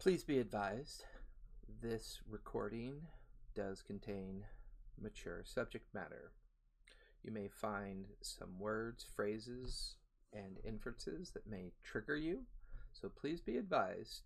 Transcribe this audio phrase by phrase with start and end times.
[0.00, 1.04] Please be advised
[1.82, 3.02] this recording
[3.54, 4.44] does contain
[4.98, 6.32] mature subject matter.
[7.22, 9.96] You may find some words, phrases,
[10.32, 12.44] and inferences that may trigger you,
[12.94, 14.22] so please be advised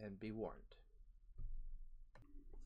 [0.00, 0.76] and be warned.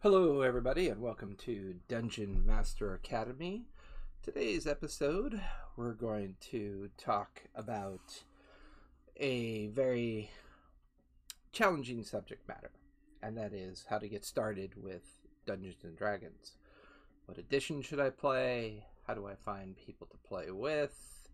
[0.02, 3.64] Hello, everybody, and welcome to Dungeon Master Academy.
[4.22, 5.40] Today's episode,
[5.74, 8.24] we're going to talk about
[9.16, 10.28] a very
[11.54, 12.72] challenging subject matter,
[13.22, 15.02] and that is how to get started with
[15.46, 16.56] Dungeons and Dragons.
[17.26, 18.84] What edition should I play?
[19.06, 21.28] How do I find people to play with?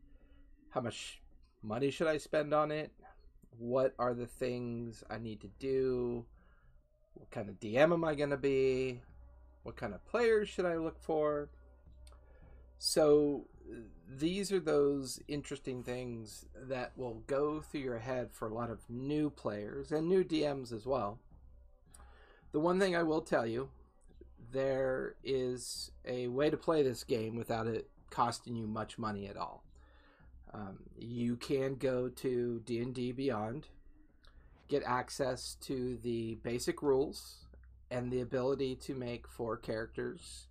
[0.68, 1.22] How much
[1.62, 2.92] money should I spend on it?
[3.56, 6.26] What are the things I need to do?
[7.14, 9.00] What kind of DM am I going to be?
[9.62, 11.48] What kind of players should I look for?
[12.78, 13.46] So,
[14.08, 18.88] these are those interesting things that will go through your head for a lot of
[18.88, 21.18] new players and new DMs as well.
[22.52, 23.70] The one thing I will tell you
[24.52, 29.36] there is a way to play this game without it costing you much money at
[29.36, 29.62] all.
[30.52, 33.68] Um, you can go to D&D Beyond,
[34.66, 37.46] get access to the basic rules
[37.92, 40.48] and the ability to make four characters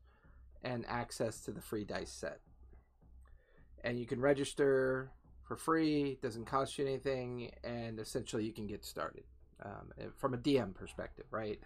[0.63, 2.39] and access to the free dice set
[3.83, 5.11] and you can register
[5.43, 6.11] for free.
[6.11, 9.23] It doesn't cost you anything, and essentially you can get started
[9.65, 11.59] um, from a DM perspective, right?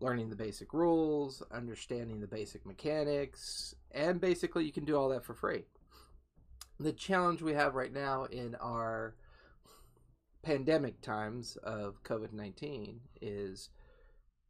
[0.00, 5.24] Learning the basic rules, understanding the basic mechanics, and basically you can do all that
[5.24, 5.64] for free.
[6.80, 9.16] The challenge we have right now in our
[10.42, 13.70] pandemic times of COVID 19 is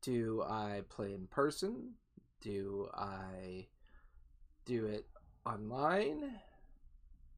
[0.03, 1.95] do I play in person?
[2.41, 3.67] Do I
[4.65, 5.07] do it
[5.45, 6.39] online?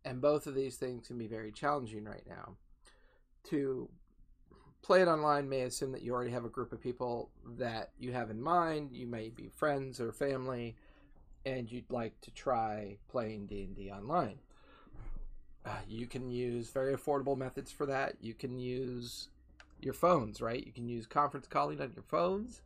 [0.05, 2.57] And both of these things can be very challenging right now.
[3.51, 3.89] To
[4.83, 8.13] play it online may assume that you already have a group of people that you
[8.13, 8.91] have in mind.
[8.93, 10.77] You may be friends or family,
[11.45, 14.39] and you'd like to try playing D and D online.
[15.65, 18.15] Uh, you can use very affordable methods for that.
[18.21, 19.29] You can use
[19.81, 20.65] your phones, right?
[20.65, 22.63] You can use conference calling on your phones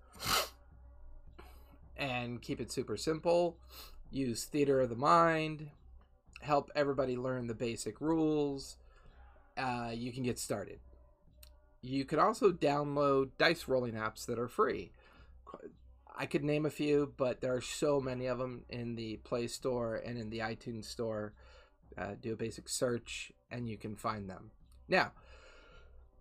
[1.96, 3.56] and keep it super simple.
[4.10, 5.70] Use theater of the mind
[6.44, 8.76] help everybody learn the basic rules,
[9.56, 10.78] uh, you can get started.
[11.82, 14.92] You can also download dice rolling apps that are free.
[16.16, 19.48] I could name a few, but there are so many of them in the Play
[19.48, 21.32] Store and in the iTunes Store.
[21.96, 24.50] Uh, do a basic search and you can find them.
[24.88, 25.12] Now,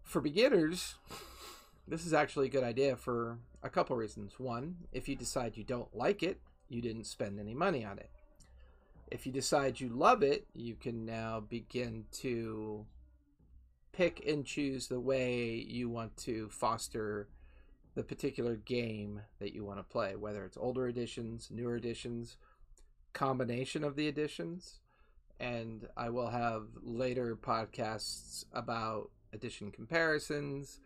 [0.03, 0.95] for beginners,
[1.87, 4.39] this is actually a good idea for a couple reasons.
[4.39, 6.39] One, if you decide you don't like it,
[6.69, 8.09] you didn't spend any money on it.
[9.13, 12.87] If you decide you love it, you can now begin to
[13.91, 17.29] pick and choose the way you want to foster
[17.93, 22.37] the particular game that you want to play, whether it's older editions, newer editions,
[23.13, 24.79] combination of the editions.
[25.39, 30.79] And I will have later podcasts about edition comparisons,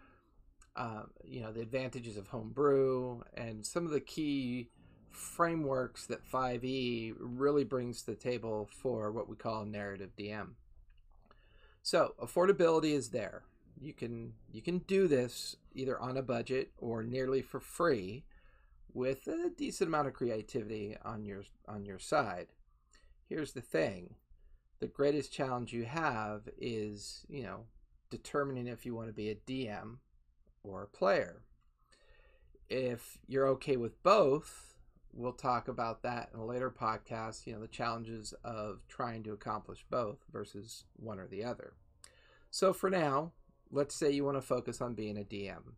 [0.75, 4.67] uh, you know, the advantages of homebrew, and some of the key
[5.11, 10.51] frameworks that 5e really brings to the table for what we call narrative DM.
[11.81, 13.43] So, affordability is there.
[13.79, 18.23] You can you can do this either on a budget or nearly for free
[18.93, 22.47] with a decent amount of creativity on your on your side.
[23.29, 24.15] Here's the thing.
[24.79, 27.65] The greatest challenge you have is, you know,
[28.09, 29.97] determining if you want to be a DM
[30.63, 31.41] or a player.
[32.69, 34.76] If you're okay with both,
[35.17, 39.33] we'll talk about that in a later podcast, you know, the challenges of trying to
[39.33, 41.73] accomplish both versus one or the other.
[42.51, 43.31] So for now,
[43.71, 45.73] let's say you want to focus on being a DM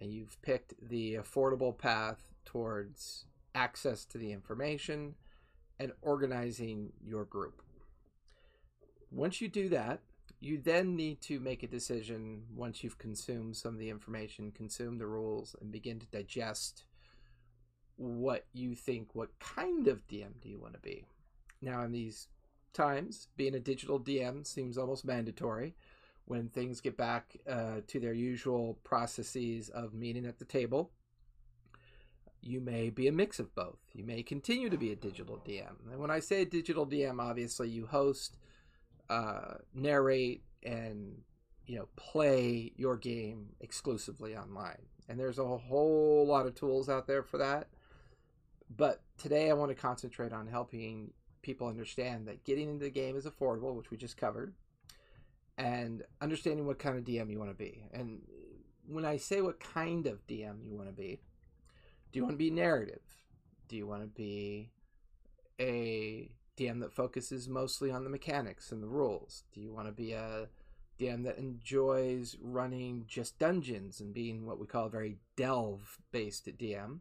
[0.00, 5.14] and you've picked the affordable path towards access to the information
[5.78, 7.62] and organizing your group.
[9.12, 10.00] Once you do that,
[10.40, 15.00] you then need to make a decision once you've consumed some of the information, consumed
[15.00, 16.84] the rules, and begin to digest
[17.96, 21.04] what you think, what kind of DM do you want to be?
[21.60, 22.28] Now, in these
[22.72, 25.74] times, being a digital DM seems almost mandatory
[26.26, 30.90] when things get back uh, to their usual processes of meeting at the table.
[32.40, 33.78] You may be a mix of both.
[33.94, 35.90] You may continue to be a digital DM.
[35.90, 38.36] And when I say digital DM, obviously you host,
[39.08, 41.22] uh, narrate, and
[41.66, 44.82] you know play your game exclusively online.
[45.08, 47.68] And there's a whole lot of tools out there for that.
[48.76, 51.12] But today I want to concentrate on helping
[51.42, 54.54] people understand that getting into the game is affordable, which we just covered,
[55.58, 57.84] and understanding what kind of DM you want to be.
[57.92, 58.22] And
[58.86, 61.20] when I say what kind of DM you want to be,
[62.12, 63.02] do you want to be narrative?
[63.68, 64.70] Do you want to be
[65.60, 69.44] a DM that focuses mostly on the mechanics and the rules?
[69.52, 70.48] Do you want to be a
[70.98, 76.46] DM that enjoys running just dungeons and being what we call a very delve based
[76.58, 77.00] DM?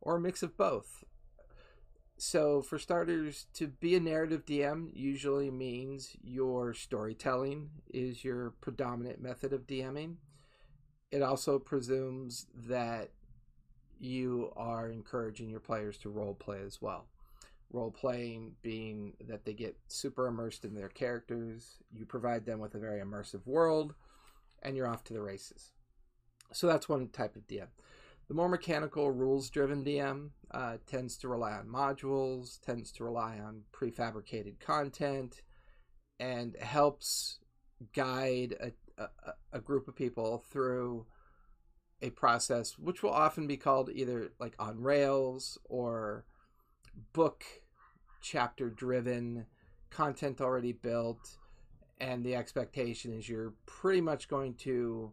[0.00, 1.04] Or a mix of both?
[2.18, 9.20] So, for starters, to be a narrative DM usually means your storytelling is your predominant
[9.20, 10.16] method of DMing.
[11.10, 13.10] It also presumes that
[13.98, 17.06] you are encouraging your players to role play as well.
[17.70, 22.74] Role playing being that they get super immersed in their characters, you provide them with
[22.74, 23.94] a very immersive world,
[24.62, 25.72] and you're off to the races.
[26.50, 27.68] So, that's one type of DM.
[28.28, 33.38] The more mechanical, rules driven DM uh, tends to rely on modules, tends to rely
[33.38, 35.42] on prefabricated content,
[36.18, 37.38] and helps
[37.94, 39.08] guide a, a,
[39.52, 41.06] a group of people through
[42.02, 46.24] a process which will often be called either like on rails or
[47.12, 47.44] book
[48.20, 49.46] chapter driven
[49.90, 51.38] content already built
[51.98, 55.10] and the expectation is you're pretty much going to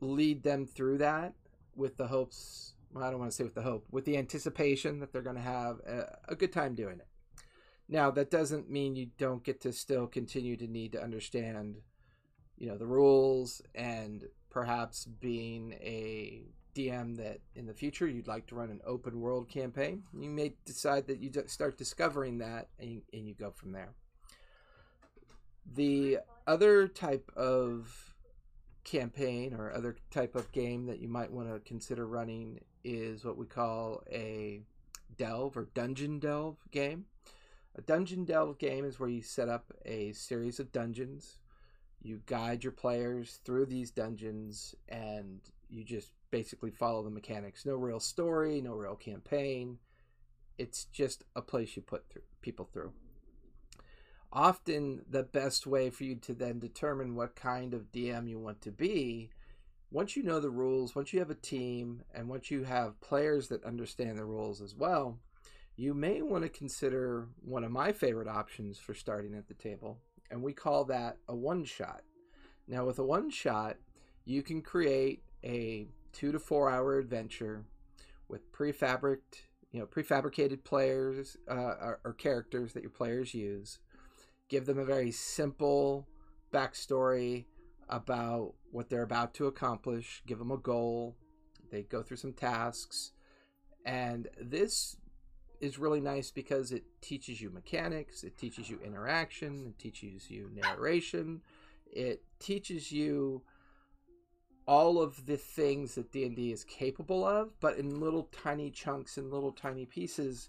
[0.00, 1.32] lead them through that
[1.80, 5.00] with the hopes well, I don't want to say with the hope, with the anticipation
[5.00, 7.06] that they're going to have a, a, good time doing it.
[7.88, 11.76] Now, that doesn't mean you don't get to still continue to need to understand,
[12.56, 16.42] you know, the rules and perhaps being a
[16.74, 20.02] DM that in the future you'd like to run an open world campaign.
[20.12, 23.94] You may decide that you start discovering that and, and you go from there.
[25.74, 28.14] The other type of
[28.84, 33.36] campaign or other type of game that you might want to consider running is what
[33.36, 34.62] we call a
[35.16, 37.04] delve or dungeon delve game.
[37.76, 41.38] A dungeon delve game is where you set up a series of dungeons.
[42.02, 47.66] You guide your players through these dungeons and you just basically follow the mechanics.
[47.66, 49.78] No real story, no real campaign.
[50.58, 52.04] It's just a place you put
[52.42, 52.92] people through
[54.32, 58.60] often the best way for you to then determine what kind of DM you want
[58.62, 59.30] to be.
[59.90, 63.48] Once you know the rules, once you have a team, and once you have players
[63.48, 65.18] that understand the rules as well,
[65.76, 69.98] you may want to consider one of my favorite options for starting at the table,
[70.30, 72.02] and we call that a one shot.
[72.68, 73.78] Now, with a one shot,
[74.24, 77.64] you can create a two to four hour adventure
[78.28, 79.18] with prefabricated,
[79.72, 83.78] you know, prefabricated players uh, or, or characters that your players use
[84.50, 86.06] give them a very simple
[86.52, 87.46] backstory
[87.88, 91.16] about what they're about to accomplish, give them a goal,
[91.70, 93.12] they go through some tasks,
[93.86, 94.96] and this
[95.60, 100.50] is really nice because it teaches you mechanics, it teaches you interaction, it teaches you
[100.54, 101.40] narration,
[101.86, 103.42] it teaches you
[104.66, 109.32] all of the things that D&D is capable of, but in little tiny chunks and
[109.32, 110.48] little tiny pieces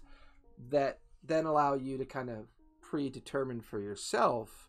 [0.70, 2.46] that then allow you to kind of
[2.92, 4.68] predetermine for yourself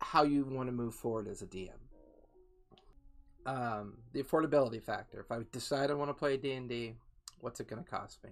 [0.00, 1.70] how you want to move forward as a DM.
[3.46, 5.18] Um, the affordability factor.
[5.18, 6.94] If I decide I want to play D&D,
[7.40, 8.30] what's it going to cost me?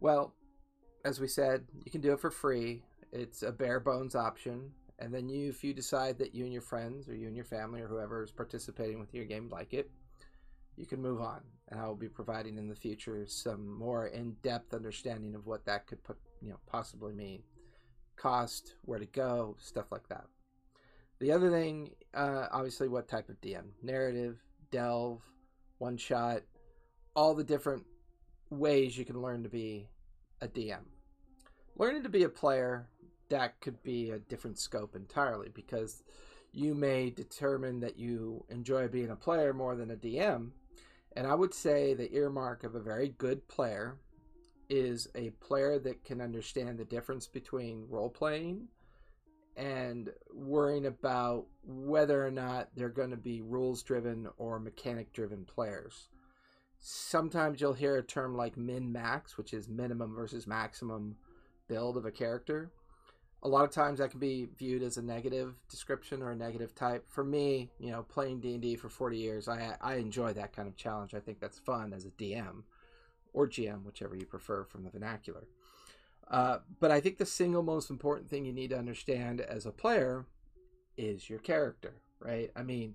[0.00, 0.34] Well,
[1.04, 2.82] as we said, you can do it for free.
[3.12, 4.72] It's a bare bones option.
[4.98, 7.44] And then you, if you decide that you and your friends or you and your
[7.44, 9.88] family or whoever is participating with your game like it,
[10.76, 11.42] you can move on.
[11.68, 15.86] And I will be providing in the future some more in-depth understanding of what that
[15.86, 17.44] could put, you know, possibly mean
[18.20, 20.24] cost, where to go, stuff like that.
[21.18, 23.64] The other thing, uh, obviously, what type of DM?
[23.82, 24.38] Narrative,
[24.70, 25.22] delve,
[25.78, 26.42] one shot,
[27.16, 27.84] all the different
[28.50, 29.88] ways you can learn to be
[30.40, 30.84] a DM.
[31.76, 32.88] Learning to be a player,
[33.28, 36.02] that could be a different scope entirely because
[36.52, 40.50] you may determine that you enjoy being a player more than a DM.
[41.16, 43.96] And I would say the earmark of a very good player
[44.70, 48.68] is a player that can understand the difference between role playing
[49.56, 55.44] and worrying about whether or not they're going to be rules driven or mechanic driven
[55.44, 56.08] players.
[56.78, 61.16] Sometimes you'll hear a term like min max, which is minimum versus maximum
[61.68, 62.70] build of a character.
[63.42, 66.74] A lot of times that can be viewed as a negative description or a negative
[66.74, 67.04] type.
[67.08, 70.76] For me, you know, playing D&D for 40 years, I I enjoy that kind of
[70.76, 71.14] challenge.
[71.14, 72.62] I think that's fun as a DM
[73.32, 75.44] or GM, whichever you prefer from the vernacular.
[76.28, 79.72] Uh, but I think the single most important thing you need to understand as a
[79.72, 80.26] player
[80.96, 82.50] is your character, right?
[82.54, 82.94] I mean,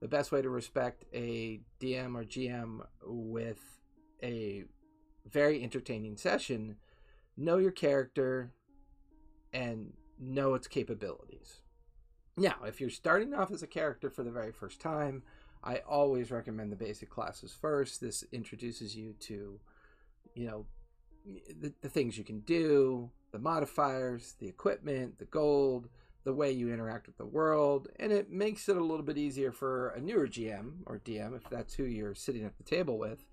[0.00, 3.80] the best way to respect a DM or GM with
[4.22, 4.64] a
[5.28, 6.76] very entertaining session,
[7.36, 8.52] know your character
[9.52, 11.60] and know its capabilities.
[12.36, 15.22] Now, if you're starting off as a character for the very first time,
[15.64, 18.00] I always recommend the basic classes first.
[18.00, 19.58] This introduces you to,
[20.34, 20.66] you know,
[21.60, 25.88] the, the things you can do, the modifiers, the equipment, the gold,
[26.24, 29.52] the way you interact with the world, and it makes it a little bit easier
[29.52, 33.24] for a newer GM or DM, if that's who you're sitting at the table with.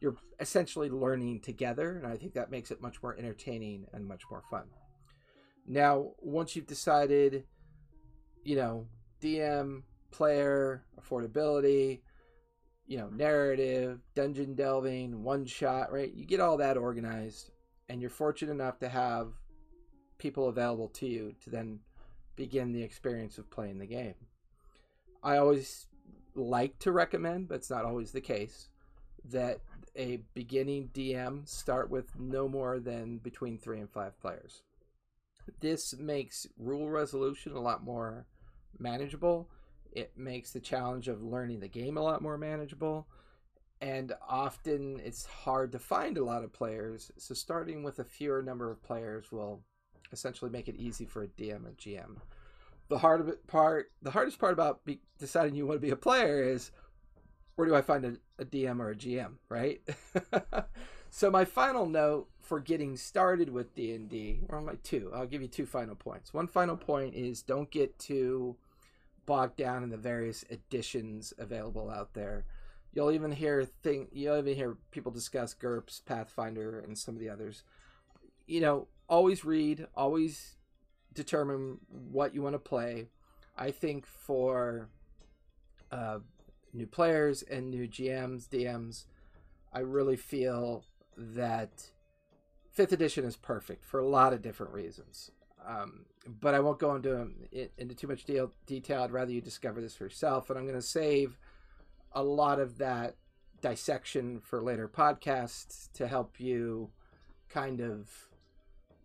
[0.00, 4.22] You're essentially learning together, and I think that makes it much more entertaining and much
[4.30, 4.64] more fun.
[5.66, 7.44] Now, once you've decided,
[8.42, 8.86] you know,
[9.22, 12.00] DM, player, affordability,
[12.90, 16.12] you know, narrative, dungeon delving, one shot, right?
[16.12, 17.52] You get all that organized,
[17.88, 19.28] and you're fortunate enough to have
[20.18, 21.78] people available to you to then
[22.34, 24.16] begin the experience of playing the game.
[25.22, 25.86] I always
[26.34, 28.70] like to recommend, but it's not always the case,
[29.24, 29.60] that
[29.94, 34.64] a beginning DM start with no more than between three and five players.
[35.60, 38.26] This makes rule resolution a lot more
[38.80, 39.48] manageable.
[39.92, 43.06] It makes the challenge of learning the game a lot more manageable.
[43.80, 47.10] And often it's hard to find a lot of players.
[47.16, 49.62] So starting with a fewer number of players will
[50.12, 52.16] essentially make it easy for a DM or GM.
[52.88, 56.42] The hard part, the hardest part about be, deciding you want to be a player
[56.42, 56.72] is
[57.54, 59.80] where do I find a, a DM or a GM, right?
[61.10, 65.26] so my final note for getting started with D and D, or my two, I'll
[65.26, 66.34] give you two final points.
[66.34, 68.56] One final point is don't get too
[69.30, 72.44] bogged down in the various editions available out there.
[72.92, 77.28] You'll even hear thing you'll even hear people discuss GURPS, Pathfinder, and some of the
[77.28, 77.62] others.
[78.48, 80.56] You know, always read, always
[81.14, 81.78] determine
[82.10, 83.06] what you want to play.
[83.56, 84.88] I think for
[85.92, 86.18] uh,
[86.72, 89.04] new players and new GMs, DMs,
[89.72, 90.82] I really feel
[91.16, 91.90] that
[92.72, 95.30] fifth edition is perfect for a lot of different reasons.
[95.66, 97.28] Um, but I won't go into
[97.78, 99.02] into too much deal, detail.
[99.02, 101.38] I'd rather you discover this for yourself, and I'm going to save
[102.12, 103.16] a lot of that
[103.60, 106.90] dissection for later podcasts to help you
[107.48, 108.30] kind of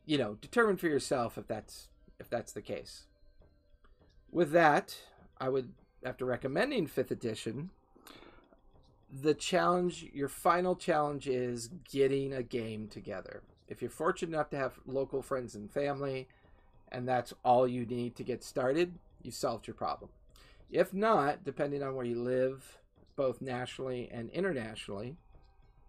[0.05, 3.05] you know, determine for yourself if that's if that's the case.
[4.31, 4.95] With that,
[5.39, 7.71] I would after recommending 5th edition,
[9.11, 13.41] the challenge, your final challenge is getting a game together.
[13.67, 16.27] If you're fortunate enough to have local friends and family,
[16.91, 20.11] and that's all you need to get started, you've solved your problem.
[20.71, 22.77] If not, depending on where you live,
[23.15, 25.15] both nationally and internationally,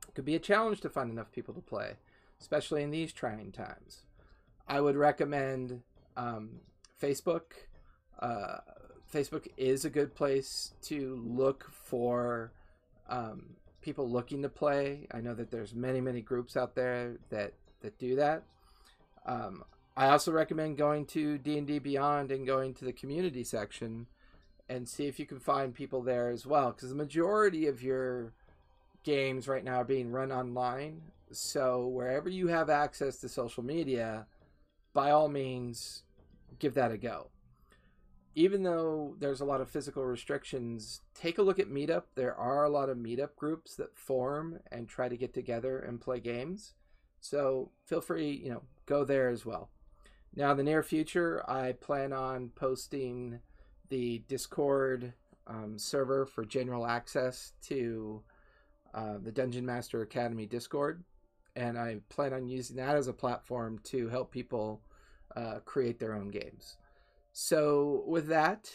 [0.09, 1.95] it could be a challenge to find enough people to play,
[2.41, 4.03] especially in these trying times.
[4.69, 5.83] I would recommend
[6.17, 6.61] um,
[7.01, 7.43] Facebook.
[8.19, 8.59] Uh,
[9.13, 12.53] Facebook is a good place to look for
[13.09, 15.07] um, people looking to play.
[15.13, 18.43] I know that there's many many groups out there that that do that.
[19.27, 19.65] Um,
[19.97, 24.07] I also recommend going to D and D Beyond and going to the community section
[24.69, 28.33] and see if you can find people there as well, because the majority of your
[29.05, 31.01] games right now are being run online.
[31.31, 34.27] So wherever you have access to social media,
[34.93, 36.03] by all means,
[36.59, 37.31] give that a go.
[38.35, 42.03] Even though there's a lot of physical restrictions, take a look at Meetup.
[42.17, 46.03] There are a lot of Meetup groups that form and try to get together and
[46.03, 46.75] play games.
[47.19, 49.71] So feel free, you know, go there as well.
[50.37, 53.41] Now, in the near future, I plan on posting
[53.89, 55.13] the Discord
[55.47, 58.23] um, server for general access to
[58.95, 61.03] uh, the Dungeon Master Academy Discord
[61.57, 64.83] and I plan on using that as a platform to help people
[65.35, 66.77] uh, create their own games.
[67.33, 68.71] So with that,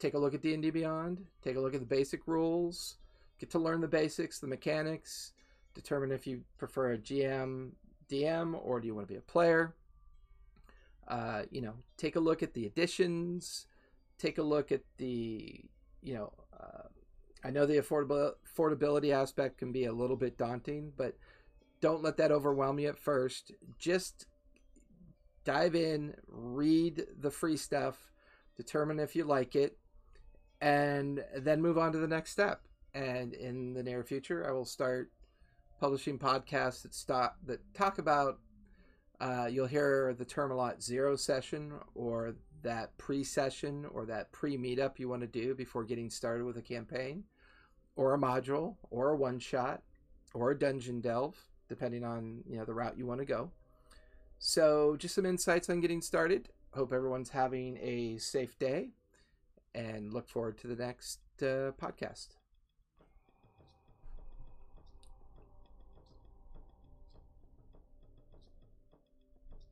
[0.00, 2.96] take a look at D&D Beyond, take a look at the basic rules,
[3.38, 5.32] get to learn the basics, the mechanics,
[5.74, 7.70] determine if you prefer a GM,
[8.10, 9.74] DM, or do you want to be a player.
[11.08, 13.66] Uh, you know, take a look at the additions,
[14.18, 15.64] take a look at the,
[16.02, 16.88] you know, uh,
[17.42, 21.16] I know the affordable affordability aspect can be a little bit daunting, but
[21.80, 23.52] don't let that overwhelm you at first.
[23.78, 24.26] Just
[25.44, 28.12] dive in, read the free stuff,
[28.56, 29.78] determine if you like it,
[30.60, 32.62] and then move on to the next step.
[32.92, 35.10] And in the near future, I will start
[35.80, 38.40] publishing podcasts that stop that talk about.
[39.20, 44.98] Uh, you'll hear the term a lot: zero session, or that pre-session, or that pre-meetup
[44.98, 47.24] you want to do before getting started with a campaign,
[47.96, 49.82] or a module, or a one-shot,
[50.34, 51.36] or a dungeon delve
[51.68, 53.50] depending on you know the route you want to go.
[54.38, 56.48] So just some insights on getting started.
[56.74, 58.90] Hope everyone's having a safe day,
[59.74, 62.28] and look forward to the next uh, podcast.